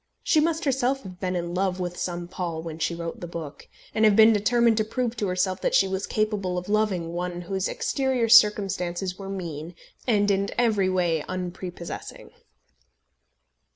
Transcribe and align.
She 0.23 0.39
must 0.39 0.65
herself 0.65 1.03
have 1.03 1.19
been 1.19 1.35
in 1.35 1.53
love 1.53 1.79
with 1.79 1.95
some 1.95 2.27
Paul 2.27 2.63
when 2.63 2.79
she 2.79 2.95
wrote 2.95 3.19
the 3.19 3.27
book, 3.27 3.67
and 3.93 4.03
have 4.03 4.15
been 4.15 4.33
determined 4.33 4.77
to 4.77 4.83
prove 4.83 5.15
to 5.17 5.27
herself 5.27 5.61
that 5.61 5.75
she 5.75 5.87
was 5.87 6.07
capable 6.07 6.57
of 6.57 6.67
loving 6.67 7.13
one 7.13 7.41
whose 7.41 7.67
exterior 7.67 8.27
circumstances 8.27 9.19
were 9.19 9.29
mean 9.29 9.75
and 10.07 10.31
in 10.31 10.49
every 10.57 10.89
way 10.89 11.23
unprepossessing. 11.29 12.31